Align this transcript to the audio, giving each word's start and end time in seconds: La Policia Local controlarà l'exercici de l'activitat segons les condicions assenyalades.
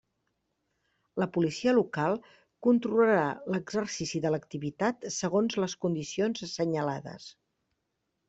La 1.23 1.27
Policia 1.33 1.73
Local 1.79 2.15
controlarà 2.67 3.27
l'exercici 3.55 4.23
de 4.25 4.33
l'activitat 4.35 5.05
segons 5.17 5.57
les 5.65 5.75
condicions 5.85 6.45
assenyalades. 6.49 7.29